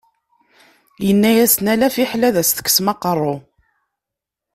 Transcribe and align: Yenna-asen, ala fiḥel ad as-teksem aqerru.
Yenna-asen, 1.05 1.65
ala 1.73 1.87
fiḥel 1.95 2.21
ad 2.27 2.35
as-teksem 2.41 2.87
aqerru. 2.93 3.35